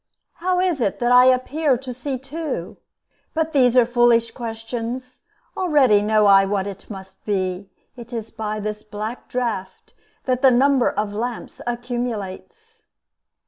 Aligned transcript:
How 0.37 0.59
is 0.59 0.81
it 0.81 0.97
that 0.97 1.11
I 1.11 1.25
appear 1.25 1.77
to 1.77 1.93
see 1.93 2.17
two? 2.17 2.77
But 3.35 3.51
these 3.51 3.77
are 3.77 3.85
foolish 3.85 4.31
questions, 4.31 5.21
Already 5.55 6.01
know 6.01 6.25
I 6.25 6.43
what 6.43 6.65
it 6.65 6.89
must 6.89 7.23
be: 7.23 7.69
It 7.95 8.11
is 8.11 8.31
by 8.31 8.59
this 8.59 8.81
black 8.81 9.27
draught 9.27 9.93
That 10.23 10.41
the 10.41 10.49
number 10.49 10.89
of 10.89 11.13
lamps 11.13 11.61
accumulates. 11.67 12.81